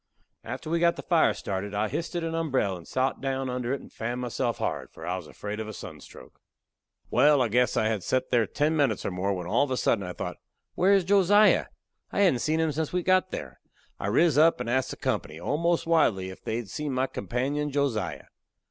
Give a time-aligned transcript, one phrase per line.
[0.43, 3.81] After we got the fire started, I histed a umberell and sot down under it
[3.81, 6.39] and fanned myself hard, for I was afraid of a sunstroke.
[7.11, 9.77] Wal, I guess I had set there ten minutes or more, when all of a
[9.77, 10.37] sudden I thought,
[10.73, 11.67] Where is Josiah?
[12.11, 13.59] I hadn't seen him since we had got there.
[13.99, 17.69] I riz up and asked the company, almost wildly, if they had seen my companion,
[17.69, 18.25] Josiah.